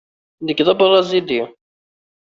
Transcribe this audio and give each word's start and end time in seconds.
Nekk 0.45 0.59
d 0.65 0.67
abṛazili. 0.73 1.41